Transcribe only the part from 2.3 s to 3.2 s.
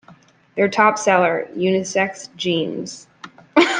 jeans.